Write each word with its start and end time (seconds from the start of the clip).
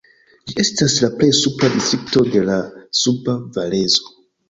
Ĝi 0.51 0.55
estas 0.63 0.95
la 1.03 1.09
plej 1.19 1.29
supra 1.41 1.71
distrikto 1.75 2.25
de 2.33 2.45
la 2.51 2.59
Suba 3.05 3.41
Valezo. 3.61 4.15